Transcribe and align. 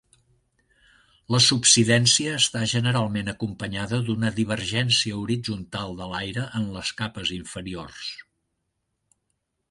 La 1.33 1.39
subsidència 1.47 2.31
està 2.37 2.61
generalment 2.71 3.27
acompanyada 3.33 3.99
d'una 4.07 4.31
divergència 4.39 5.19
horitzontal 5.25 5.93
de 5.99 6.07
l'aire 6.13 6.47
en 6.61 6.65
les 6.79 6.93
capes 7.03 7.33
inferiors. 7.37 8.09